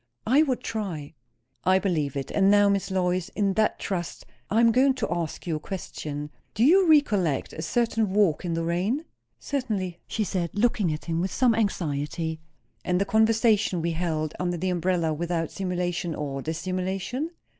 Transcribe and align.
"I 0.25 0.41
would 0.41 0.61
try." 0.63 1.13
"I 1.63 1.77
believe 1.77 2.15
it. 2.17 2.31
And 2.31 2.49
now, 2.49 2.69
Miss 2.69 2.89
Lois, 2.89 3.29
in 3.35 3.53
that 3.53 3.77
trust, 3.77 4.25
I 4.49 4.59
am 4.59 4.71
going 4.71 4.95
to 4.95 5.07
ask 5.13 5.45
you 5.45 5.57
a 5.57 5.59
question. 5.59 6.31
Do 6.55 6.63
you 6.63 6.89
recollect 6.89 7.53
a 7.53 7.61
certain 7.61 8.11
walk 8.11 8.43
in 8.43 8.55
the 8.55 8.63
rain?" 8.63 9.05
"Certainly!" 9.39 9.99
she 10.07 10.23
said, 10.23 10.49
looking 10.55 10.91
at 10.91 11.05
him 11.05 11.21
with 11.21 11.31
some 11.31 11.53
anxiety. 11.53 12.39
"And 12.83 12.99
the 12.99 13.05
conversation 13.05 13.79
we 13.79 13.91
held 13.91 14.33
under 14.39 14.57
the 14.57 14.71
umbrella, 14.71 15.13
without 15.13 15.51
simulation 15.51 16.15
or 16.15 16.41
dissimulation?" 16.41 17.29